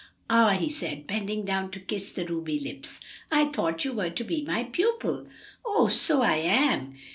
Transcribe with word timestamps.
"Ah," 0.31 0.57
he 0.59 0.67
said, 0.67 1.05
bending 1.05 1.45
down 1.45 1.69
to 1.69 1.79
kiss 1.79 2.11
the 2.11 2.25
ruby 2.25 2.59
lips. 2.59 2.99
"I 3.31 3.45
thought 3.49 3.85
you 3.85 3.93
were 3.93 4.09
to 4.09 4.23
be 4.23 4.43
my 4.43 4.63
pupil." 4.63 5.27
"Oh, 5.63 5.89
so 5.89 6.23
I 6.23 6.37
am! 6.37 6.95